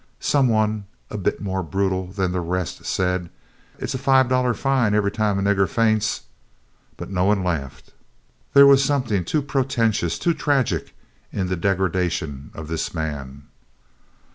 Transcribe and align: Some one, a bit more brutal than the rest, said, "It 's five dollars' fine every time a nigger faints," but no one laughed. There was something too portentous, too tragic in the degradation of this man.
Some 0.19 0.47
one, 0.47 0.85
a 1.11 1.17
bit 1.19 1.41
more 1.43 1.61
brutal 1.61 2.07
than 2.07 2.31
the 2.31 2.41
rest, 2.41 2.85
said, 2.87 3.29
"It 3.77 3.87
's 3.91 3.95
five 3.97 4.29
dollars' 4.29 4.57
fine 4.57 4.95
every 4.95 5.11
time 5.11 5.37
a 5.37 5.43
nigger 5.43 5.69
faints," 5.69 6.21
but 6.97 7.11
no 7.11 7.25
one 7.25 7.43
laughed. 7.43 7.93
There 8.55 8.65
was 8.65 8.83
something 8.83 9.23
too 9.23 9.43
portentous, 9.43 10.17
too 10.17 10.33
tragic 10.33 10.95
in 11.31 11.49
the 11.49 11.55
degradation 11.55 12.49
of 12.55 12.67
this 12.67 12.95
man. 12.95 13.43